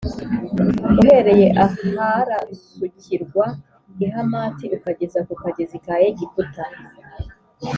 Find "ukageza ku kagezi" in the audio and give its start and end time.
4.77-5.77